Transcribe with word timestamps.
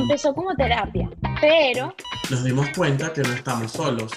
Empezó 0.00 0.34
como 0.34 0.54
terapia, 0.54 1.08
pero 1.40 1.94
Nos 2.30 2.44
dimos 2.44 2.68
cuenta 2.76 3.12
que 3.12 3.22
no 3.22 3.32
estamos 3.32 3.72
solos. 3.72 4.12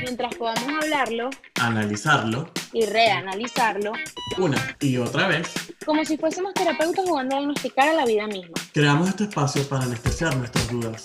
mientras 0.00 0.34
podamos 0.34 0.82
hablarlo 0.82 1.30
Analizarlo 1.60 2.50
y 2.72 2.84
reanalizarlo, 2.86 3.92
una 4.38 4.76
y 4.80 4.96
otra 4.96 5.28
vez, 5.28 5.52
como 5.86 6.04
si 6.04 6.16
fuésemos 6.16 6.54
terapeutas 6.54 7.04
jugando 7.06 7.36
a 7.36 7.38
diagnosticar 7.38 7.88
a 7.88 7.92
la 7.94 8.04
vida 8.04 8.26
misma. 8.26 8.54
creamos 8.72 9.08
este 9.10 9.24
espacio 9.24 9.66
para 9.68 9.84
anestesiar 9.84 10.34
nuestras 10.36 10.68
dudas. 10.70 11.02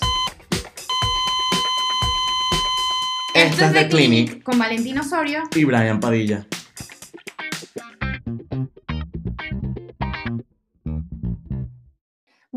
Esto 3.34 3.64
es 3.66 3.72
The 3.72 3.88
Clinic 3.88 4.42
con 4.42 4.58
Valentín 4.58 4.98
Osorio. 4.98 5.42
Y 5.54 5.64
Brian 5.64 6.00
Padilla. 6.00 6.44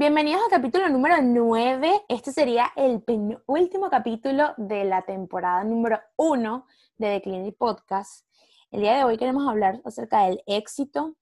Bienvenidos 0.02 0.42
al 0.46 0.50
capítulo 0.50 0.90
número 0.90 1.22
9. 1.22 2.06
Este 2.10 2.32
sería 2.32 2.72
el 2.76 3.04
penúltimo 3.04 3.88
capítulo 3.92 4.56
de 4.58 4.84
la 4.84 5.04
temporada 5.04 5.64
número 5.64 6.00
1 6.16 6.66
de 6.98 7.08
The 7.08 7.22
Clinic 7.22 7.56
Podcast. 7.56 8.26
El 8.72 8.82
día 8.82 8.98
de 8.98 9.04
hoy 9.04 9.20
queremos 9.20 9.48
hablar 9.48 9.80
acerca 9.86 10.24
del 10.24 10.42
éxito, 10.48 11.18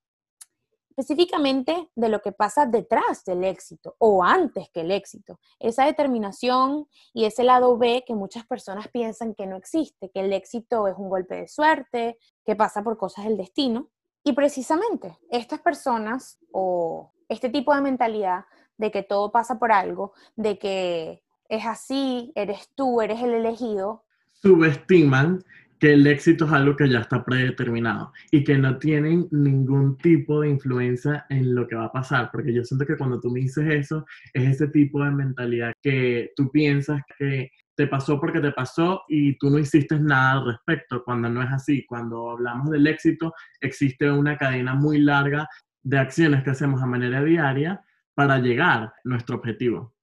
específicamente 0.92 1.90
de 1.94 2.08
lo 2.08 2.22
que 2.22 2.32
pasa 2.32 2.66
detrás 2.68 3.26
del 3.26 3.44
éxito 3.44 3.98
o 3.98 4.24
antes 4.24 4.70
que 4.70 4.80
el 4.80 4.92
éxito. 4.92 5.42
Esa 5.60 5.84
determinación 5.84 6.88
y 7.14 7.26
ese 7.26 7.44
lado 7.44 7.78
B 7.78 8.06
que 8.08 8.16
muchas 8.16 8.48
personas 8.48 8.88
piensan 8.88 9.36
que 9.36 9.46
no 9.46 9.58
existe, 9.58 10.10
que 10.10 10.22
el 10.22 10.32
éxito 10.32 10.88
es 10.88 10.96
un 10.96 11.10
golpe 11.10 11.36
de 11.36 11.50
suerte, 11.50 12.18
que 12.46 12.56
pasa 12.56 12.82
por 12.82 12.98
cosas 12.98 13.26
del 13.26 13.36
destino. 13.36 13.90
Y 14.24 14.32
precisamente 14.32 15.20
estas 15.30 15.60
personas 15.60 16.40
o 16.54 17.12
este 17.28 17.50
tipo 17.50 17.76
de 17.76 17.82
mentalidad 17.82 18.46
de 18.80 18.90
que 18.90 19.04
todo 19.04 19.32
pasa 19.32 19.60
por 19.60 19.72
algo, 19.72 20.14
de 20.36 20.58
que 20.58 21.22
es 21.50 21.66
así, 21.68 22.32
eres 22.34 22.72
tú, 22.74 23.02
eres 23.02 23.22
el 23.22 23.34
elegido, 23.34 24.04
Subestiman 24.42 25.44
que 25.80 25.94
el 25.94 26.06
éxito 26.08 26.46
es 26.46 26.52
algo 26.52 26.76
que 26.76 26.90
ya 26.90 27.00
está 27.00 27.24
predeterminado 27.24 28.12
y 28.32 28.44
que 28.44 28.58
no 28.58 28.78
tienen 28.78 29.28
ningún 29.32 29.98
tipo 29.98 30.42
de 30.42 30.50
influencia 30.50 31.26
en 31.30 31.56
lo 31.56 31.68
que 31.68 31.76
va 31.76 31.86
a 31.86 31.92
pasar, 31.92 32.30
porque 32.32 32.54
yo 32.54 32.64
siento 32.64 32.86
que 32.86 32.98
cuando 32.98 33.20
tú 33.20 33.32
me 33.32 33.40
dices 33.40 33.66
eso, 33.70 34.06
es 34.34 34.44
ese 34.44 34.68
tipo 34.68 35.04
de 35.04 35.12
mentalidad 35.12 35.72
que 35.82 36.32
tú 36.36 36.52
piensas 36.52 37.02
que 37.18 37.52
te 37.76 37.88
pasó 37.88 38.20
porque 38.20 38.42
te 38.42 38.52
pasó 38.52 39.04
y 39.08 39.38
tú 39.38 39.50
no 39.50 39.58
hiciste 39.58 39.98
nada 39.98 40.34
al 40.34 40.46
respecto, 40.48 41.02
cuando 41.02 41.30
no 41.30 41.42
es 41.42 41.50
así. 41.50 41.86
Cuando 41.86 42.32
hablamos 42.32 42.70
del 42.72 42.86
éxito, 42.88 43.34
existe 43.62 44.12
una 44.12 44.38
cadena 44.38 44.76
muy 44.76 45.00
larga 45.00 45.48
de 45.82 45.98
acciones 45.98 46.44
que 46.44 46.50
hacemos 46.50 46.82
a 46.82 46.86
manera 46.86 47.24
diaria 47.24 47.82
para 48.20 48.38
llegar 48.38 48.84
a 48.84 48.94
nuestro 49.06 49.38
objetivo. 49.38 49.94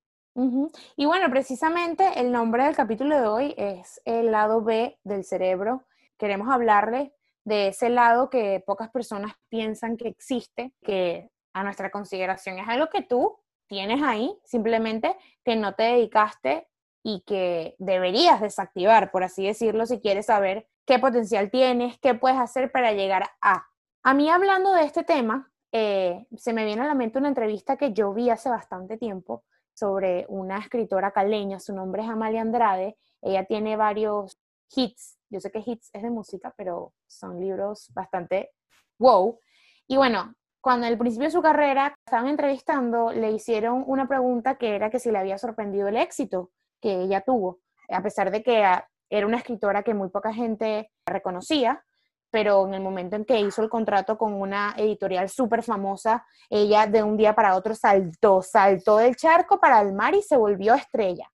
Y 0.97 1.05
bueno, 1.05 1.28
precisamente 1.28 2.19
el 2.19 2.33
nombre 2.33 2.64
del 2.64 2.75
capítulo 2.75 3.14
de 3.14 3.27
hoy 3.27 3.55
es 3.58 4.00
el 4.06 4.33
lado 4.33 4.62
B 4.62 4.98
del 5.05 5.23
cerebro. 5.23 5.84
Queremos 6.17 6.48
hablarle 6.48 7.12
de 7.45 7.69
ese 7.69 7.91
lado 7.91 8.31
que 8.31 8.64
pocas 8.67 8.89
personas 8.89 9.34
piensan 9.50 9.98
que 9.98 10.08
existe, 10.08 10.73
que 10.83 11.28
a 11.53 11.62
nuestra 11.62 11.91
consideración 11.91 12.58
es 12.58 12.67
algo 12.67 12.89
que 12.89 13.03
tú 13.03 13.39
tienes 13.67 14.03
ahí, 14.03 14.34
simplemente 14.47 15.14
que 15.45 15.55
no 15.56 15.75
te 15.75 15.83
dedicaste 15.83 16.69
y 17.03 17.23
que 17.27 17.77
deberías 17.78 18.41
desactivar, 18.41 19.11
por 19.11 19.25
así 19.25 19.47
decirlo, 19.47 19.84
si 19.84 20.01
quieres 20.01 20.25
saber 20.25 20.67
qué 20.86 20.98
potencial 20.98 21.51
tienes, 21.51 21.98
qué 21.98 22.14
puedes 22.14 22.39
hacer 22.39 22.73
para 22.73 22.92
llegar 22.92 23.28
a. 23.42 23.67
A 24.03 24.14
mí 24.14 24.30
hablando 24.30 24.73
de 24.73 24.84
este 24.84 25.05
tema, 25.05 25.51
eh, 25.72 26.27
se 26.36 26.53
me 26.53 26.64
viene 26.64 26.83
a 26.83 26.86
la 26.86 26.95
mente 26.95 27.19
una 27.19 27.28
entrevista 27.28 27.77
que 27.77 27.92
yo 27.92 28.12
vi 28.12 28.31
hace 28.31 28.48
bastante 28.48 28.97
tiempo 28.97 29.45
sobre 29.75 30.25
una 30.28 30.58
escritora 30.58 31.12
caleña, 31.12 31.61
su 31.61 31.75
nombre 31.75 32.03
es 32.03 32.08
Amalia 32.08 32.41
Andrade, 32.41 32.96
ella 33.20 33.45
tiene 33.45 33.77
varios 33.77 34.39
hits, 34.74 35.18
yo 35.29 35.40
sé 35.40 35.51
que 35.51 35.63
hits 35.64 35.90
es 35.92 36.02
de 36.02 36.11
música, 36.11 36.55
pero 36.57 36.95
son 37.07 37.40
libros 37.40 37.90
bastante 37.95 38.52
wow. 38.98 39.39
Y 39.86 39.96
bueno, 39.96 40.35
cuando 40.61 40.86
al 40.86 40.98
principio 40.98 41.27
de 41.27 41.33
su 41.33 41.42
carrera 41.42 41.95
estaban 42.05 42.29
entrevistando, 42.29 43.13
le 43.13 43.30
hicieron 43.33 43.85
una 43.86 44.08
pregunta 44.08 44.57
que 44.57 44.74
era 44.74 44.90
que 44.90 44.98
si 44.98 45.11
le 45.11 45.19
había 45.19 45.39
sorprendido 45.39 45.89
el 45.89 45.96
éxito 45.96 46.51
que 46.80 47.02
ella 47.02 47.20
tuvo, 47.20 47.61
a 47.89 48.02
pesar 48.02 48.30
de 48.30 48.42
que 48.42 48.64
era 49.11 49.27
una 49.27 49.36
escritora 49.36 49.83
que 49.83 49.95
muy 49.95 50.08
poca 50.08 50.33
gente 50.33 50.90
reconocía, 51.07 51.85
pero 52.31 52.67
en 52.67 52.75
el 52.75 52.83
momento 52.83 53.17
en 53.17 53.25
que 53.25 53.41
hizo 53.41 53.63
el 53.63 53.69
contrato 53.69 54.19
con 54.19 54.35
una 54.35 54.75
editorial 54.77 55.29
súper 55.29 55.63
famosa, 55.63 56.27
ella 56.51 56.87
de 56.87 57.03
un 57.03 57.17
día 57.17 57.35
para 57.35 57.57
otro 57.57 57.75
saltó, 57.75 58.42
saltó 58.42 58.97
del 58.98 59.17
charco 59.17 59.59
para 59.59 59.81
el 59.81 59.92
mar 59.92 60.14
y 60.14 60.23
se 60.23 60.37
volvió 60.37 60.75
estrella. 60.75 61.31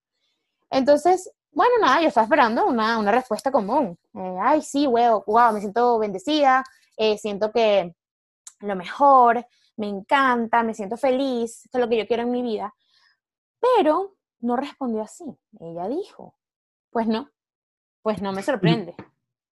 Entonces, 0.69 1.31
bueno, 1.51 1.73
nada, 1.81 2.01
yo 2.01 2.07
estaba 2.07 2.25
esperando 2.25 2.65
una, 2.65 2.97
una 2.97 3.11
respuesta 3.11 3.51
común. 3.51 3.97
Eh, 4.13 4.37
Ay, 4.41 4.61
sí, 4.61 4.87
wow, 4.87 5.23
wow, 5.27 5.53
me 5.53 5.59
siento 5.59 5.99
bendecida, 5.99 6.63
eh, 6.97 7.17
siento 7.17 7.51
que 7.51 7.95
lo 8.59 8.75
mejor, 8.75 9.45
me 9.77 9.87
encanta, 9.87 10.63
me 10.63 10.73
siento 10.73 10.97
feliz, 10.97 11.65
esto 11.65 11.77
es 11.77 11.83
lo 11.83 11.89
que 11.89 11.97
yo 11.97 12.07
quiero 12.07 12.23
en 12.23 12.31
mi 12.31 12.41
vida. 12.41 12.73
Pero 13.59 14.15
no 14.39 14.55
respondió 14.55 15.01
así. 15.01 15.25
Ella 15.59 15.87
dijo, 15.87 16.35
pues 16.91 17.07
no, 17.07 17.29
pues 18.01 18.21
no 18.21 18.31
me 18.31 18.43
sorprende. 18.43 18.95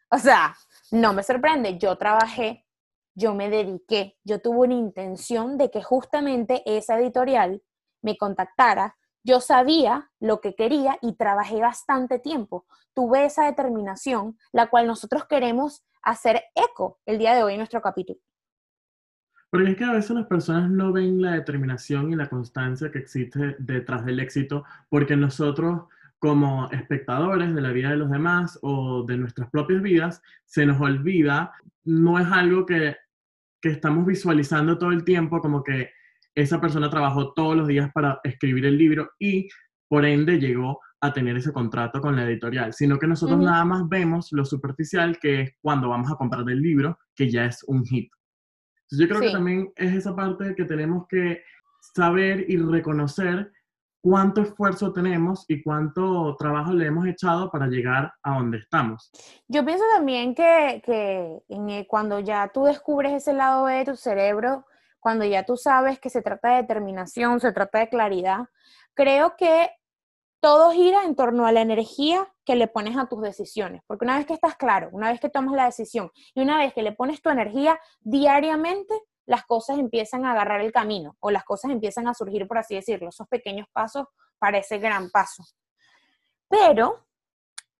O 0.09 0.17
sea, 0.17 0.55
no 0.91 1.13
me 1.13 1.23
sorprende. 1.23 1.77
Yo 1.77 1.97
trabajé, 1.97 2.65
yo 3.15 3.33
me 3.33 3.49
dediqué, 3.49 4.17
yo 4.23 4.41
tuve 4.41 4.67
una 4.67 4.75
intención 4.75 5.57
de 5.57 5.71
que 5.71 5.81
justamente 5.81 6.61
esa 6.65 6.99
editorial 6.99 7.63
me 8.01 8.17
contactara. 8.17 8.97
Yo 9.23 9.39
sabía 9.39 10.09
lo 10.19 10.41
que 10.41 10.55
quería 10.55 10.97
y 11.01 11.15
trabajé 11.15 11.61
bastante 11.61 12.19
tiempo. 12.19 12.65
Tuve 12.93 13.25
esa 13.25 13.45
determinación, 13.45 14.37
la 14.51 14.67
cual 14.67 14.87
nosotros 14.87 15.25
queremos 15.25 15.83
hacer 16.01 16.43
eco 16.55 16.99
el 17.05 17.19
día 17.19 17.35
de 17.35 17.43
hoy 17.43 17.53
en 17.53 17.59
nuestro 17.59 17.81
capítulo. 17.81 18.19
Porque 19.51 19.71
es 19.71 19.77
que 19.77 19.83
a 19.83 19.91
veces 19.91 20.11
las 20.11 20.27
personas 20.27 20.69
no 20.69 20.93
ven 20.93 21.21
la 21.21 21.33
determinación 21.33 22.11
y 22.11 22.15
la 22.15 22.29
constancia 22.29 22.89
que 22.89 22.99
existe 22.99 23.57
detrás 23.59 24.05
del 24.05 24.19
éxito, 24.21 24.63
porque 24.89 25.15
nosotros 25.17 25.83
como 26.21 26.69
espectadores 26.69 27.53
de 27.55 27.61
la 27.61 27.71
vida 27.71 27.89
de 27.89 27.97
los 27.97 28.11
demás 28.11 28.59
o 28.61 29.03
de 29.07 29.17
nuestras 29.17 29.49
propias 29.49 29.81
vidas, 29.81 30.21
se 30.45 30.67
nos 30.67 30.79
olvida, 30.79 31.51
no 31.83 32.19
es 32.19 32.27
algo 32.27 32.63
que, 32.67 32.95
que 33.59 33.69
estamos 33.69 34.05
visualizando 34.05 34.77
todo 34.77 34.91
el 34.91 35.03
tiempo, 35.03 35.41
como 35.41 35.63
que 35.63 35.89
esa 36.35 36.61
persona 36.61 36.91
trabajó 36.91 37.33
todos 37.33 37.57
los 37.57 37.67
días 37.67 37.91
para 37.91 38.19
escribir 38.23 38.67
el 38.67 38.77
libro 38.77 39.09
y 39.17 39.49
por 39.89 40.05
ende 40.05 40.39
llegó 40.39 40.79
a 41.01 41.11
tener 41.11 41.35
ese 41.37 41.51
contrato 41.51 41.99
con 41.99 42.15
la 42.15 42.25
editorial, 42.25 42.71
sino 42.71 42.99
que 42.99 43.07
nosotros 43.07 43.37
Ujú. 43.39 43.47
nada 43.47 43.65
más 43.65 43.89
vemos 43.89 44.27
lo 44.31 44.45
superficial 44.45 45.17
que 45.19 45.41
es 45.41 45.51
cuando 45.59 45.89
vamos 45.89 46.11
a 46.11 46.15
comprar 46.15 46.47
el 46.47 46.61
libro, 46.61 46.99
que 47.15 47.31
ya 47.31 47.45
es 47.45 47.63
un 47.65 47.83
hit. 47.83 48.11
Entonces, 48.91 48.99
yo 48.99 49.07
creo 49.07 49.21
que 49.21 49.27
Sí. 49.29 49.33
también 49.33 49.71
es 49.75 49.95
esa 49.95 50.15
parte 50.15 50.53
que 50.55 50.65
tenemos 50.65 51.07
que 51.09 51.41
saber 51.95 52.45
y 52.47 52.57
reconocer 52.57 53.51
cuánto 54.01 54.41
esfuerzo 54.41 54.91
tenemos 54.91 55.45
y 55.47 55.61
cuánto 55.61 56.35
trabajo 56.37 56.73
le 56.73 56.87
hemos 56.87 57.07
echado 57.07 57.51
para 57.51 57.67
llegar 57.67 58.13
a 58.23 58.35
donde 58.35 58.57
estamos. 58.57 59.11
Yo 59.47 59.63
pienso 59.63 59.83
también 59.95 60.33
que, 60.33 60.81
que 60.83 61.85
cuando 61.87 62.19
ya 62.19 62.49
tú 62.53 62.65
descubres 62.65 63.13
ese 63.13 63.33
lado 63.33 63.67
de 63.67 63.85
tu 63.85 63.95
cerebro, 63.95 64.65
cuando 64.99 65.23
ya 65.25 65.45
tú 65.45 65.55
sabes 65.55 65.99
que 65.99 66.09
se 66.09 66.21
trata 66.21 66.49
de 66.49 66.61
determinación, 66.63 67.39
se 67.39 67.51
trata 67.51 67.79
de 67.79 67.89
claridad, 67.89 68.47
creo 68.93 69.35
que 69.37 69.69
todo 70.41 70.71
gira 70.71 71.03
en 71.05 71.15
torno 71.15 71.45
a 71.45 71.51
la 71.51 71.61
energía 71.61 72.27
que 72.45 72.55
le 72.55 72.67
pones 72.67 72.97
a 72.97 73.07
tus 73.07 73.21
decisiones. 73.21 73.83
Porque 73.85 74.05
una 74.05 74.17
vez 74.17 74.25
que 74.25 74.33
estás 74.33 74.55
claro, 74.55 74.89
una 74.91 75.11
vez 75.11 75.19
que 75.21 75.29
tomas 75.29 75.53
la 75.53 75.65
decisión 75.65 76.11
y 76.33 76.41
una 76.41 76.57
vez 76.57 76.73
que 76.73 76.81
le 76.81 76.91
pones 76.91 77.21
tu 77.21 77.29
energía 77.29 77.79
diariamente, 78.01 78.93
las 79.31 79.45
cosas 79.45 79.79
empiezan 79.79 80.25
a 80.25 80.31
agarrar 80.33 80.59
el 80.59 80.73
camino 80.73 81.15
o 81.21 81.31
las 81.31 81.45
cosas 81.45 81.71
empiezan 81.71 82.05
a 82.09 82.13
surgir, 82.13 82.45
por 82.49 82.57
así 82.57 82.75
decirlo, 82.75 83.07
esos 83.07 83.27
pequeños 83.29 83.65
pasos 83.71 84.05
para 84.37 84.57
ese 84.57 84.77
gran 84.77 85.09
paso. 85.09 85.41
Pero 86.49 87.05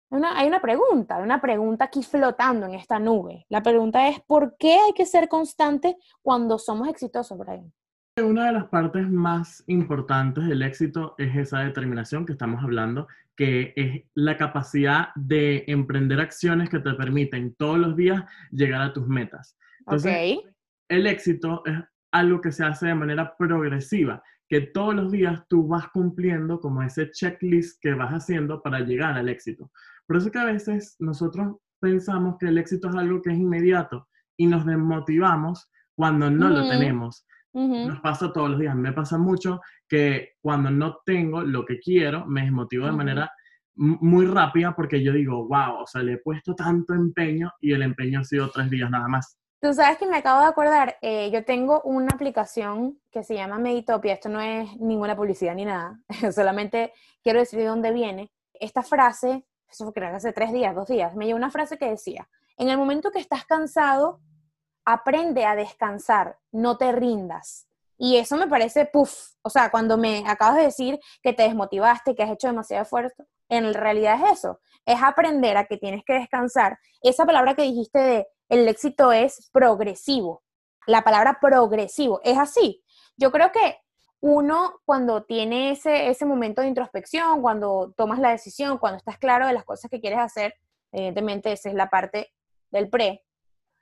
una- 0.10 0.38
hay 0.38 0.48
una 0.48 0.62
pregunta, 0.62 1.18
una 1.18 1.42
pregunta 1.42 1.86
aquí 1.86 2.04
flotando 2.04 2.66
en 2.68 2.76
esta 2.76 3.00
nube. 3.00 3.46
La 3.50 3.62
pregunta 3.62 4.08
es, 4.08 4.22
¿por 4.22 4.56
qué 4.58 4.76
hay 4.76 4.94
que 4.94 5.06
ser 5.06 5.28
constante 5.28 5.98
cuando 6.22 6.58
somos 6.58 6.88
exitosos, 6.88 7.38
Brian? 7.38 7.72
Una 8.18 8.46
de 8.48 8.54
las 8.54 8.66
partes 8.70 9.10
más 9.10 9.64
importantes 9.68 10.46
del 10.48 10.62
éxito 10.62 11.16
es 11.18 11.36
esa 11.36 11.60
determinación 11.60 12.26
que 12.26 12.34
estamos 12.34 12.64
hablando, 12.64 13.08
que 13.36 13.74
es 13.76 14.04
la 14.14 14.38
capacidad 14.38 15.10
de 15.16 15.64
emprender 15.68 16.20
acciones 16.22 16.70
que 16.70 16.80
te 16.80 16.94
permiten 16.94 17.56
todos 17.56 17.78
los 17.78 17.96
días 17.96 18.24
llegar 18.52 18.82
a 18.82 18.94
tus 18.94 19.08
metas. 19.08 19.58
Entonces, 19.80 20.40
ok. 20.46 20.51
El 20.92 21.08
éxito 21.08 21.64
es 21.66 21.78
algo 22.12 22.42
que 22.42 22.52
se 22.52 22.66
hace 22.66 22.88
de 22.88 22.96
manera 22.96 23.34
progresiva, 23.38 24.22
que 24.50 24.60
todos 24.62 24.94
los 24.94 25.12
días 25.12 25.42
tú 25.48 25.66
vas 25.66 25.88
cumpliendo 25.94 26.60
como 26.60 26.84
ese 26.84 27.10
checklist 27.12 27.82
que 27.82 27.94
vas 27.94 28.12
haciendo 28.12 28.62
para 28.62 28.82
llegar 28.82 29.18
al 29.18 29.30
éxito. 29.30 29.72
Por 30.06 30.18
eso 30.18 30.30
que 30.30 30.40
a 30.40 30.46
veces 30.46 30.98
nosotros 31.00 31.56
pensamos 31.80 32.36
que 32.38 32.48
el 32.48 32.58
éxito 32.58 32.90
es 32.90 32.96
algo 32.96 33.22
que 33.22 33.32
es 33.32 33.38
inmediato 33.38 34.10
y 34.36 34.48
nos 34.48 34.66
desmotivamos 34.66 35.70
cuando 35.96 36.30
no 36.30 36.50
lo 36.50 36.68
tenemos. 36.70 37.26
Nos 37.54 38.00
pasa 38.02 38.32
todos 38.34 38.52
los 38.52 38.60
días. 38.60 38.76
Me 38.76 38.92
pasa 38.92 39.18
mucho 39.18 39.62
que 39.88 40.34
cuando 40.42 40.70
no 40.70 41.00
tengo 41.06 41.42
lo 41.42 41.66
que 41.66 41.80
quiero, 41.80 42.26
me 42.26 42.42
desmotivo 42.42 42.86
de 42.86 42.92
manera 42.92 43.32
muy 43.76 44.26
rápida 44.26 44.76
porque 44.76 45.02
yo 45.02 45.14
digo, 45.14 45.48
wow, 45.48 45.84
o 45.84 45.88
sea, 45.88 46.04
le 46.04 46.14
he 46.14 46.18
puesto 46.18 46.54
tanto 46.54 46.94
empeño 46.94 47.50
y 47.62 47.72
el 47.72 47.82
empeño 47.82 48.20
ha 48.20 48.24
sido 48.26 48.52
tres 48.52 48.70
días 48.70 48.92
nada 48.92 49.08
más. 49.08 49.38
Tú 49.62 49.76
sabes 49.76 50.00
que 50.00 50.08
me 50.08 50.18
acabo 50.18 50.42
de 50.42 50.48
acordar, 50.48 50.98
eh, 51.04 51.30
yo 51.30 51.46
tengo 51.46 51.84
una 51.84 52.10
aplicación 52.16 53.00
que 53.12 53.24
se 53.24 53.36
llama 53.36 53.60
Meditopia, 53.60 54.14
esto 54.14 54.28
no 54.28 54.42
es 54.42 54.76
ninguna 54.78 55.16
publicidad 55.16 55.54
ni 55.54 55.66
nada, 55.66 56.00
solamente 56.34 56.94
quiero 57.22 57.38
decir 57.38 57.60
de 57.60 57.66
dónde 57.66 57.92
viene. 57.92 58.32
Esta 58.56 58.82
frase, 58.82 59.46
eso 59.70 59.94
creo 59.94 60.10
que 60.10 60.16
hace 60.16 60.34
tres 60.34 60.52
días, 60.52 60.74
dos 60.74 60.88
días, 60.88 61.16
me 61.16 61.28
llegó 61.28 61.38
una 61.38 61.52
frase 61.52 61.78
que 61.78 61.92
decía, 61.92 62.28
en 62.58 62.70
el 62.70 62.78
momento 62.80 63.12
que 63.12 63.20
estás 63.20 63.46
cansado, 63.46 64.20
aprende 64.84 65.46
a 65.46 65.56
descansar, 65.56 66.40
no 66.52 66.78
te 66.78 66.92
rindas. 66.92 67.68
Y 68.00 68.18
eso 68.18 68.38
me 68.38 68.48
parece, 68.48 68.88
puff, 68.88 69.36
o 69.44 69.52
sea, 69.52 69.70
cuando 69.70 69.96
me 69.96 70.24
acabas 70.28 70.56
de 70.56 70.64
decir 70.64 71.00
que 71.22 71.34
te 71.34 71.44
desmotivaste, 71.44 72.16
que 72.16 72.24
has 72.24 72.32
hecho 72.32 72.48
demasiado 72.48 72.82
esfuerzo, 72.82 73.28
en 73.52 73.74
realidad 73.74 74.18
es 74.24 74.40
eso, 74.40 74.62
es 74.86 75.04
aprender 75.04 75.58
a 75.58 75.66
que 75.66 75.78
tienes 75.78 76.04
que 76.06 76.14
descansar. 76.14 76.80
Esa 77.02 77.26
palabra 77.26 77.54
que 77.54 77.64
dijiste 77.64 78.00
de 78.00 78.28
el 78.48 78.68
éxito 78.68 79.12
es 79.12 79.50
progresivo. 79.52 80.42
La 80.88 81.04
palabra 81.04 81.38
progresivo 81.40 82.22
es 82.24 82.38
así. 82.38 82.82
Yo 83.18 83.32
creo 83.32 83.52
que 83.52 83.78
uno 84.22 84.80
cuando 84.86 85.24
tiene 85.24 85.72
ese, 85.72 86.08
ese 86.08 86.26
momento 86.26 86.62
de 86.62 86.70
introspección, 86.70 87.42
cuando 87.42 87.94
tomas 87.98 88.20
la 88.20 88.30
decisión, 88.30 88.78
cuando 88.78 88.98
estás 88.98 89.18
claro 89.18 89.48
de 89.48 89.54
las 89.54 89.66
cosas 89.66 89.92
que 89.92 90.00
quieres 90.00 90.20
hacer, 90.20 90.56
evidentemente 90.94 91.52
esa 91.52 91.70
es 91.70 91.76
la 91.76 91.90
parte 91.90 92.32
del 92.70 92.90
pre, 92.90 93.26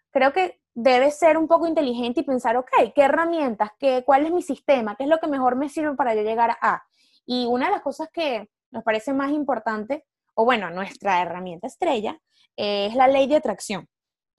creo 0.10 0.34
que 0.34 0.60
debes 0.74 1.20
ser 1.20 1.38
un 1.38 1.48
poco 1.48 1.68
inteligente 1.68 2.22
y 2.22 2.24
pensar, 2.24 2.58
ok, 2.58 2.72
¿qué 2.96 3.04
herramientas? 3.04 3.70
Qué, 3.78 4.04
¿Cuál 4.04 4.26
es 4.26 4.32
mi 4.32 4.42
sistema? 4.42 4.96
¿Qué 4.96 5.04
es 5.04 5.10
lo 5.10 5.20
que 5.20 5.28
mejor 5.28 5.56
me 5.56 5.70
sirve 5.70 5.96
para 5.96 6.16
yo 6.16 6.24
llegar 6.24 6.58
a? 6.60 6.84
Y 7.26 7.46
una 7.46 7.68
de 7.68 7.74
las 7.74 7.82
cosas 7.82 8.10
que 8.12 8.50
nos 8.72 8.84
parece 8.84 9.14
más 9.14 9.32
importante, 9.32 10.06
o 10.34 10.46
bueno, 10.46 10.70
nuestra 10.70 11.22
herramienta 11.22 11.68
estrella, 11.68 12.20
es 12.56 12.96
la 12.96 13.08
ley 13.08 13.28
de 13.28 13.38
atracción. 13.38 13.88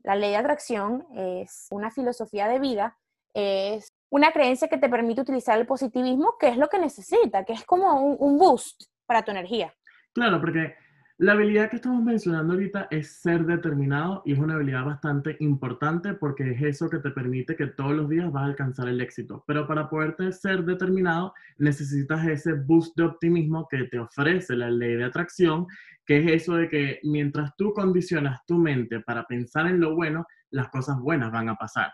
La 0.02 0.14
ley 0.14 0.30
de 0.30 0.36
atracción 0.36 1.06
es 1.14 1.66
una 1.70 1.90
filosofía 1.90 2.48
de 2.48 2.58
vida, 2.58 2.98
es 3.34 3.92
una 4.10 4.32
creencia 4.32 4.68
que 4.68 4.78
te 4.78 4.88
permite 4.88 5.20
utilizar 5.20 5.58
el 5.58 5.66
positivismo, 5.66 6.36
que 6.38 6.48
es 6.48 6.56
lo 6.56 6.68
que 6.68 6.78
necesita, 6.78 7.44
que 7.44 7.52
es 7.52 7.64
como 7.64 7.94
un, 7.94 8.38
boost 8.38 8.84
para 9.06 9.22
tu 9.22 9.30
energía. 9.30 9.74
Claro, 10.12 10.40
porque 10.40 10.74
la 11.20 11.32
habilidad 11.32 11.68
que 11.68 11.76
estamos 11.76 12.02
mencionando 12.02 12.54
ahorita 12.54 12.88
es 12.90 13.12
ser 13.20 13.44
determinado 13.44 14.22
y 14.24 14.32
es 14.32 14.38
una 14.38 14.54
habilidad 14.54 14.86
bastante 14.86 15.36
importante 15.40 16.14
porque 16.14 16.52
es 16.52 16.62
eso 16.62 16.88
que 16.88 16.96
te 16.96 17.10
permite 17.10 17.56
que 17.56 17.66
todos 17.66 17.92
los 17.92 18.08
días 18.08 18.32
vas 18.32 18.44
a 18.44 18.46
alcanzar 18.46 18.88
el 18.88 19.02
éxito. 19.02 19.44
Pero 19.46 19.66
para 19.66 19.90
poderte 19.90 20.32
ser 20.32 20.64
determinado 20.64 21.34
necesitas 21.58 22.26
ese 22.26 22.54
boost 22.54 22.96
de 22.96 23.04
optimismo 23.04 23.68
que 23.68 23.84
te 23.84 23.98
ofrece 23.98 24.56
la 24.56 24.70
ley 24.70 24.94
de 24.96 25.04
atracción, 25.04 25.66
que 26.06 26.20
es 26.20 26.42
eso 26.42 26.54
de 26.54 26.70
que 26.70 27.00
mientras 27.02 27.54
tú 27.54 27.74
condicionas 27.74 28.40
tu 28.46 28.56
mente 28.56 29.00
para 29.00 29.26
pensar 29.26 29.66
en 29.66 29.78
lo 29.78 29.94
bueno, 29.94 30.24
las 30.48 30.70
cosas 30.70 30.98
buenas 31.00 31.30
van 31.30 31.50
a 31.50 31.56
pasar. 31.56 31.92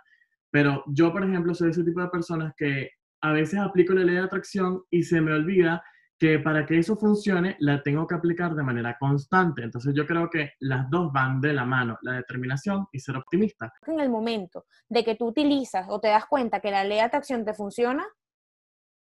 Pero 0.52 0.84
yo, 0.86 1.12
por 1.12 1.24
ejemplo, 1.24 1.52
soy 1.52 1.70
ese 1.70 1.82
tipo 1.82 2.00
de 2.00 2.10
personas 2.10 2.54
que 2.56 2.90
a 3.22 3.32
veces 3.32 3.58
aplico 3.58 3.92
la 3.92 4.04
ley 4.04 4.14
de 4.14 4.20
atracción 4.20 4.82
y 4.88 5.02
se 5.02 5.20
me 5.20 5.32
olvida 5.32 5.82
que 6.18 6.38
para 6.38 6.64
que 6.64 6.78
eso 6.78 6.96
funcione 6.96 7.56
la 7.60 7.82
tengo 7.82 8.06
que 8.06 8.14
aplicar 8.14 8.54
de 8.54 8.62
manera 8.62 8.96
constante. 8.98 9.62
Entonces 9.62 9.94
yo 9.94 10.06
creo 10.06 10.30
que 10.30 10.52
las 10.60 10.88
dos 10.90 11.12
van 11.12 11.40
de 11.40 11.52
la 11.52 11.64
mano, 11.64 11.98
la 12.02 12.12
determinación 12.12 12.86
y 12.92 13.00
ser 13.00 13.16
optimista. 13.16 13.72
En 13.86 14.00
el 14.00 14.08
momento 14.08 14.64
de 14.88 15.04
que 15.04 15.14
tú 15.14 15.26
utilizas 15.26 15.86
o 15.88 16.00
te 16.00 16.08
das 16.08 16.26
cuenta 16.26 16.60
que 16.60 16.70
la 16.70 16.84
ley 16.84 16.98
de 16.98 17.04
atracción 17.04 17.44
te 17.44 17.54
funciona, 17.54 18.06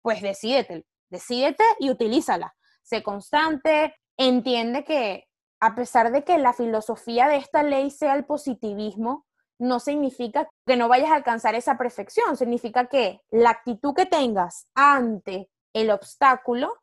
pues 0.02 0.20
decídete, 0.20 0.84
decídete 1.10 1.64
y 1.78 1.90
utilízala. 1.90 2.54
Sé 2.82 3.02
constante, 3.02 3.94
entiende 4.16 4.84
que 4.84 5.24
a 5.60 5.74
pesar 5.74 6.12
de 6.12 6.24
que 6.24 6.38
la 6.38 6.52
filosofía 6.52 7.28
de 7.28 7.36
esta 7.36 7.62
ley 7.62 7.90
sea 7.90 8.14
el 8.14 8.24
positivismo, 8.24 9.26
no 9.58 9.80
significa 9.80 10.48
que 10.66 10.76
no 10.76 10.88
vayas 10.88 11.10
a 11.10 11.14
alcanzar 11.14 11.54
esa 11.54 11.78
perfección, 11.78 12.36
significa 12.36 12.86
que 12.86 13.20
la 13.30 13.50
actitud 13.50 13.94
que 13.94 14.04
tengas 14.04 14.68
ante 14.74 15.48
el 15.72 15.90
obstáculo 15.90 16.74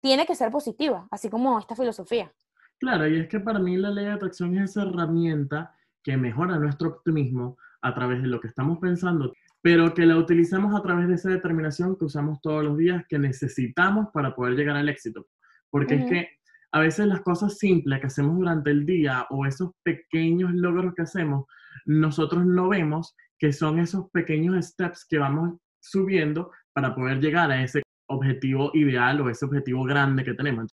tiene 0.00 0.26
que 0.26 0.34
ser 0.34 0.50
positiva, 0.50 1.06
así 1.10 1.28
como 1.28 1.58
esta 1.58 1.74
filosofía. 1.74 2.32
Claro, 2.78 3.08
y 3.08 3.18
es 3.18 3.28
que 3.28 3.40
para 3.40 3.58
mí 3.58 3.76
la 3.76 3.90
ley 3.90 4.06
de 4.06 4.12
atracción 4.12 4.56
es 4.56 4.70
esa 4.70 4.82
herramienta 4.82 5.74
que 6.02 6.16
mejora 6.16 6.58
nuestro 6.58 6.88
optimismo 6.88 7.58
a 7.82 7.94
través 7.94 8.22
de 8.22 8.28
lo 8.28 8.40
que 8.40 8.48
estamos 8.48 8.78
pensando, 8.78 9.32
pero 9.60 9.92
que 9.94 10.06
la 10.06 10.16
utilizamos 10.16 10.78
a 10.78 10.82
través 10.82 11.08
de 11.08 11.14
esa 11.14 11.30
determinación 11.30 11.96
que 11.96 12.04
usamos 12.04 12.40
todos 12.40 12.64
los 12.64 12.76
días, 12.78 13.04
que 13.08 13.18
necesitamos 13.18 14.08
para 14.12 14.34
poder 14.34 14.54
llegar 14.54 14.76
al 14.76 14.88
éxito. 14.88 15.26
Porque 15.70 15.96
es 15.96 16.04
que 16.06 16.28
a 16.72 16.80
veces 16.80 17.06
las 17.06 17.20
cosas 17.22 17.58
simples 17.58 18.00
que 18.00 18.06
hacemos 18.06 18.36
durante 18.36 18.70
el 18.70 18.86
día 18.86 19.26
o 19.30 19.46
esos 19.46 19.70
pequeños 19.82 20.52
logros 20.54 20.94
que 20.94 21.02
hacemos, 21.02 21.46
nosotros 21.86 22.46
no 22.46 22.68
vemos 22.68 23.16
que 23.38 23.52
son 23.52 23.78
esos 23.78 24.10
pequeños 24.10 24.64
steps 24.64 25.06
que 25.08 25.18
vamos 25.18 25.58
subiendo 25.80 26.50
para 26.72 26.94
poder 26.94 27.20
llegar 27.20 27.50
a 27.50 27.62
ese 27.62 27.82
objetivo 28.08 28.70
ideal 28.74 29.20
o 29.20 29.30
ese 29.30 29.44
objetivo 29.44 29.84
grande 29.84 30.24
que 30.24 30.34
tenemos. 30.34 30.74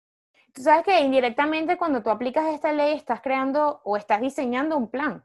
Tú 0.53 0.63
sabes 0.63 0.85
que 0.85 1.01
indirectamente 1.01 1.77
cuando 1.77 2.03
tú 2.03 2.11
aplicas 2.11 2.53
esta 2.53 2.73
ley 2.73 2.97
estás 2.97 3.21
creando 3.21 3.81
o 3.85 3.97
estás 3.97 4.21
diseñando 4.21 4.77
un 4.77 4.91
plan. 4.91 5.25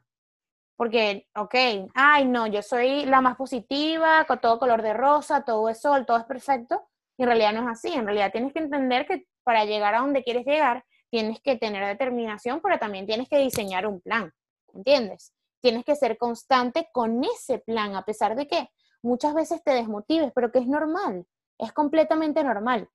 Porque, 0.76 1.28
ok, 1.36 1.54
ay, 1.94 2.24
no, 2.26 2.46
yo 2.46 2.60
soy 2.62 3.06
la 3.06 3.20
más 3.20 3.36
positiva, 3.36 4.24
con 4.26 4.40
todo 4.40 4.58
color 4.58 4.82
de 4.82 4.92
rosa, 4.92 5.44
todo 5.44 5.68
es 5.68 5.80
sol, 5.80 6.04
todo 6.04 6.18
es 6.18 6.24
perfecto. 6.24 6.88
Y 7.16 7.22
en 7.22 7.28
realidad 7.28 7.52
no 7.52 7.62
es 7.62 7.68
así. 7.68 7.92
En 7.92 8.04
realidad 8.04 8.32
tienes 8.32 8.52
que 8.52 8.58
entender 8.58 9.06
que 9.06 9.26
para 9.44 9.64
llegar 9.64 9.94
a 9.94 10.00
donde 10.00 10.24
quieres 10.24 10.44
llegar, 10.44 10.84
tienes 11.10 11.40
que 11.40 11.56
tener 11.56 11.86
determinación, 11.86 12.60
pero 12.60 12.78
también 12.78 13.06
tienes 13.06 13.28
que 13.28 13.38
diseñar 13.38 13.86
un 13.86 14.00
plan. 14.00 14.32
¿Entiendes? 14.74 15.32
Tienes 15.60 15.84
que 15.84 15.94
ser 15.94 16.18
constante 16.18 16.88
con 16.92 17.22
ese 17.22 17.60
plan, 17.60 17.94
a 17.94 18.04
pesar 18.04 18.34
de 18.34 18.48
que 18.48 18.68
muchas 19.00 19.32
veces 19.32 19.62
te 19.62 19.72
desmotives, 19.72 20.32
pero 20.34 20.50
que 20.50 20.58
es 20.58 20.66
normal. 20.66 21.24
Es 21.64 21.72
completamente 21.72 22.44
normal. 22.44 22.88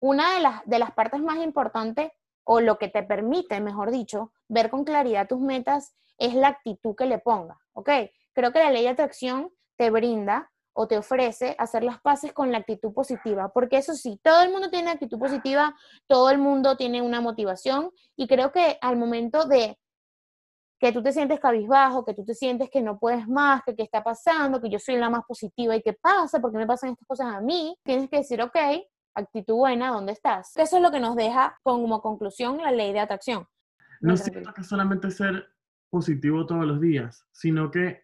Una 0.00 0.34
de 0.34 0.40
las, 0.40 0.64
de 0.66 0.78
las 0.78 0.92
partes 0.92 1.20
más 1.20 1.38
importantes, 1.42 2.12
o 2.44 2.60
lo 2.60 2.78
que 2.78 2.88
te 2.88 3.02
permite, 3.02 3.60
mejor 3.60 3.90
dicho, 3.90 4.32
ver 4.48 4.70
con 4.70 4.84
claridad 4.84 5.26
tus 5.26 5.40
metas, 5.40 5.94
es 6.18 6.34
la 6.34 6.48
actitud 6.48 6.94
que 6.94 7.06
le 7.06 7.18
pongas, 7.18 7.58
¿ok? 7.72 7.90
Creo 8.32 8.52
que 8.52 8.60
la 8.60 8.70
ley 8.70 8.82
de 8.82 8.90
atracción 8.90 9.50
te 9.76 9.90
brinda 9.90 10.50
o 10.72 10.86
te 10.86 10.98
ofrece 10.98 11.56
hacer 11.58 11.82
las 11.82 12.00
paces 12.00 12.32
con 12.32 12.52
la 12.52 12.58
actitud 12.58 12.92
positiva, 12.92 13.50
porque 13.52 13.78
eso 13.78 13.94
sí, 13.94 14.20
todo 14.22 14.42
el 14.42 14.50
mundo 14.50 14.68
tiene 14.70 14.90
actitud 14.90 15.18
positiva, 15.18 15.74
todo 16.06 16.30
el 16.30 16.38
mundo 16.38 16.76
tiene 16.76 17.00
una 17.00 17.20
motivación 17.20 17.90
y 18.14 18.26
creo 18.26 18.52
que 18.52 18.78
al 18.82 18.96
momento 18.96 19.46
de 19.46 19.78
que 20.78 20.92
tú 20.92 21.02
te 21.02 21.12
sientes 21.12 21.40
cabizbajo, 21.40 22.04
que 22.04 22.14
tú 22.14 22.24
te 22.24 22.34
sientes 22.34 22.68
que 22.70 22.82
no 22.82 22.98
puedes 22.98 23.26
más, 23.28 23.62
que 23.64 23.74
qué 23.74 23.82
está 23.82 24.02
pasando, 24.02 24.60
que 24.60 24.68
yo 24.68 24.78
soy 24.78 24.96
la 24.96 25.08
más 25.08 25.24
positiva 25.26 25.74
y 25.74 25.82
qué 25.82 25.94
pasa, 25.94 26.40
porque 26.40 26.58
me 26.58 26.66
pasan 26.66 26.90
estas 26.90 27.06
cosas 27.06 27.34
a 27.34 27.40
mí, 27.40 27.76
tienes 27.82 28.10
que 28.10 28.18
decir, 28.18 28.42
ok, 28.42 28.56
actitud 29.14 29.54
buena, 29.54 29.90
¿dónde 29.90 30.12
estás? 30.12 30.56
Eso 30.56 30.76
es 30.76 30.82
lo 30.82 30.90
que 30.90 31.00
nos 31.00 31.16
deja 31.16 31.58
como 31.62 32.02
conclusión 32.02 32.58
la 32.58 32.70
ley 32.70 32.92
de 32.92 33.00
atracción. 33.00 33.46
No 34.00 34.16
siento 34.16 34.52
que 34.52 34.62
solamente 34.62 35.10
ser 35.10 35.46
positivo 35.88 36.44
todos 36.44 36.66
los 36.66 36.80
días, 36.80 37.26
sino 37.32 37.70
que 37.70 38.02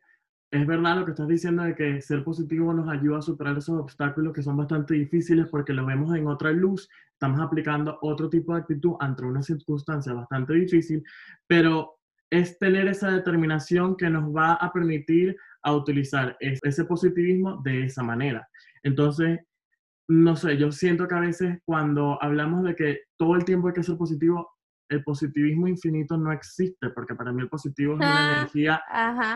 es 0.51 0.67
verdad 0.67 0.97
lo 0.97 1.05
que 1.05 1.13
estás 1.13 1.29
diciendo 1.29 1.63
de 1.63 1.75
que 1.75 2.01
ser 2.01 2.25
positivo 2.25 2.73
nos 2.73 2.89
ayuda 2.89 3.19
a 3.19 3.23
superar 3.23 3.57
esos 3.57 3.79
obstáculos 3.79 4.35
que 4.35 4.43
son 4.43 4.57
bastante 4.57 4.95
difíciles 4.95 5.49
porque 5.51 5.73
lo 5.73 5.85
vemos 5.85 6.15
en 6.15 6.27
otra 6.27 6.53
luz, 6.53 6.89
estamos 7.11 7.41
aplicando 7.41 7.99
otro 8.03 8.29
tipo 8.29 8.55
de 8.55 8.61
actitud 8.61 8.95
ante 9.01 9.25
una 9.25 9.43
circunstancia 9.43 10.13
bastante 10.13 10.53
difícil, 10.55 11.03
pero 11.47 12.01
es 12.33 12.59
tener 12.59 12.89
esa 12.89 13.11
determinación 13.11 13.95
que 13.95 14.09
nos 14.09 14.35
va 14.35 14.55
a 14.55 14.73
permitir 14.73 15.37
a 15.63 15.75
utilizar 15.75 16.35
ese 16.41 16.85
positivismo 16.87 17.61
de 17.63 17.85
esa 17.85 18.03
manera. 18.03 18.49
Entonces, 18.83 19.41
no 20.09 20.35
sé, 20.35 20.57
yo 20.57 20.73
siento 20.73 21.07
que 21.07 21.15
a 21.15 21.21
veces 21.21 21.59
cuando 21.67 22.19
hablamos 22.23 22.65
de 22.65 22.75
que 22.75 23.01
todo 23.19 23.37
el 23.37 23.45
tiempo 23.45 23.69
hay 23.69 23.75
que 23.75 23.83
ser 23.83 23.99
positivo, 23.99 24.51
el 24.89 25.05
positivismo 25.05 25.69
infinito 25.69 26.17
no 26.17 26.33
existe, 26.33 26.89
porque 26.91 27.15
para 27.15 27.33
mí 27.33 27.43
el 27.43 27.51
positivo 27.51 27.95
es 27.95 28.01
una 28.01 28.17
ah, 28.17 28.37
energía 28.39 28.83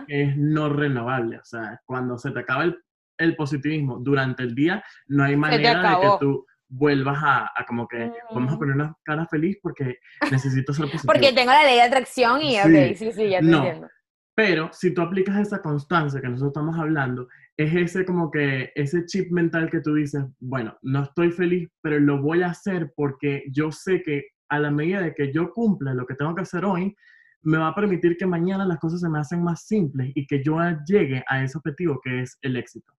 que 0.07 0.23
es 0.23 0.37
no 0.39 0.71
renovable. 0.71 1.37
O 1.37 1.45
sea, 1.45 1.79
cuando 1.85 2.17
se 2.17 2.31
te 2.31 2.41
acaba 2.41 2.65
el, 2.65 2.79
el 3.19 3.37
positivismo 3.37 3.99
durante 3.99 4.43
el 4.43 4.55
día, 4.55 4.83
no 5.09 5.23
hay 5.23 5.37
manera 5.37 5.83
de 5.83 6.01
que 6.01 6.09
tú 6.19 6.47
vuelvas 6.69 7.19
a, 7.23 7.53
como 7.67 7.87
que 7.87 8.11
vamos 8.33 8.53
a 8.53 8.59
poner 8.59 8.75
una 8.75 8.97
cara 9.05 9.27
feliz 9.27 9.59
porque 9.63 9.99
necesito 10.31 10.73
ser 10.73 10.87
positivo. 10.87 11.13
porque 11.13 11.33
tengo 11.33 11.53
la 11.53 11.63
ley 11.63 11.77
de 11.77 11.83
atracción 11.83 12.43
y 12.43 12.57
sí, 12.57 12.95
sí, 12.95 13.13
sí, 13.13 13.29
ya 13.31 13.41
te 13.41 13.47
entiendo. 13.47 13.89
Pero 14.35 14.69
si 14.71 14.93
tú 14.93 15.01
aplicas 15.01 15.39
esa 15.39 15.63
constancia 15.63 16.21
que 16.21 16.29
nosotros 16.29 16.51
estamos 16.51 16.79
hablando, 16.79 17.27
es 17.57 17.75
ese 17.75 18.05
como 18.05 18.31
que 18.31 18.71
ese 18.75 19.07
chip 19.07 19.31
mental 19.33 19.71
que 19.71 19.81
tú 19.81 19.95
dices, 19.95 20.25
bueno, 20.41 20.77
no 20.83 21.05
estoy 21.05 21.33
feliz, 21.33 21.71
pero 21.81 21.99
lo 21.99 22.21
voy 22.21 22.43
a 22.43 22.49
hacer 22.49 22.93
porque 22.95 23.45
yo 23.51 23.73
sé 23.73 24.03
que 24.03 24.27
a 24.51 24.59
la 24.59 24.71
medida 24.71 25.01
de 25.01 25.15
que 25.15 25.33
yo 25.33 25.51
cumpla 25.53 25.95
lo 25.95 26.07
que 26.07 26.15
tengo 26.15 26.35
que 26.35 26.43
hacer 26.43 26.67
hoy, 26.67 26.95
me 27.43 27.59
va 27.59 27.69
a 27.69 27.75
permitir 27.75 28.17
que 28.17 28.27
mañana 28.27 28.67
las 28.67 28.79
cosas 28.79 29.01
se 29.01 29.09
me 29.09 29.21
hacen 29.21 29.43
más 29.43 29.67
simples 29.67 30.13
y 30.15 30.27
que 30.27 30.43
yo 30.43 30.59
llegue 30.87 31.25
a 31.29 31.43
ese 31.43 31.57
objetivo 31.57 32.01
que 32.03 32.23
es 32.23 32.37
el 32.43 32.57
éxito. 32.57 32.93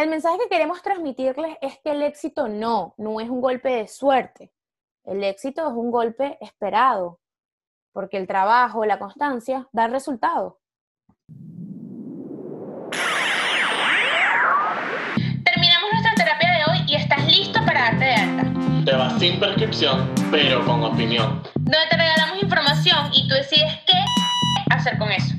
El 0.00 0.08
mensaje 0.08 0.38
que 0.38 0.48
queremos 0.48 0.80
transmitirles 0.80 1.58
es 1.60 1.78
que 1.84 1.90
el 1.90 2.00
éxito 2.00 2.48
no, 2.48 2.94
no 2.96 3.20
es 3.20 3.28
un 3.28 3.42
golpe 3.42 3.68
de 3.68 3.86
suerte. 3.86 4.50
El 5.04 5.22
éxito 5.22 5.60
es 5.68 5.74
un 5.74 5.90
golpe 5.90 6.38
esperado, 6.40 7.20
porque 7.92 8.16
el 8.16 8.26
trabajo, 8.26 8.86
la 8.86 8.98
constancia, 8.98 9.68
da 9.72 9.88
resultado. 9.88 10.58
Terminamos 15.44 15.90
nuestra 15.92 16.14
terapia 16.16 16.48
de 16.48 16.64
hoy 16.70 16.78
y 16.88 16.94
estás 16.94 17.26
listo 17.26 17.60
para 17.66 17.90
darte 17.90 18.04
de 18.06 18.14
alta. 18.14 18.84
Te 18.86 18.96
vas 18.96 19.18
sin 19.18 19.38
prescripción, 19.38 20.08
pero 20.30 20.64
con 20.64 20.82
opinión. 20.82 21.42
Donde 21.56 21.86
te 21.90 21.96
regalamos 21.98 22.42
información 22.42 23.10
y 23.12 23.28
tú 23.28 23.34
decides 23.34 23.70
qué 23.86 24.02
hacer 24.70 24.96
con 24.96 25.12
eso. 25.12 25.34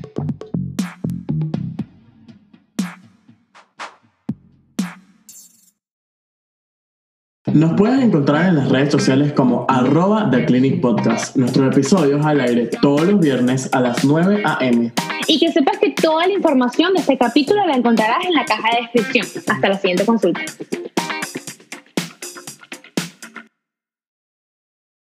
Nos 7.54 7.74
pueden 7.74 8.00
encontrar 8.00 8.48
en 8.48 8.56
las 8.56 8.68
redes 8.70 8.90
sociales 8.90 9.32
como 9.34 9.66
arroba 9.68 10.30
The 10.30 10.78
Podcast. 10.80 11.36
Nuestros 11.36 11.72
episodios 11.72 12.24
al 12.24 12.40
aire 12.40 12.66
todos 12.80 13.02
los 13.02 13.20
viernes 13.20 13.68
a 13.72 13.80
las 13.80 14.04
9 14.04 14.42
a.m. 14.44 14.92
Y 15.26 15.38
que 15.38 15.52
sepas 15.52 15.76
que 15.78 15.90
toda 15.90 16.26
la 16.26 16.32
información 16.32 16.94
de 16.94 17.00
este 17.00 17.18
capítulo 17.18 17.66
la 17.66 17.74
encontrarás 17.74 18.24
en 18.24 18.32
la 18.34 18.44
caja 18.46 18.68
de 18.70 18.82
descripción. 18.82 19.44
Hasta 19.46 19.68
la 19.68 19.78
siguiente 19.78 20.06
consulta. 20.06 20.40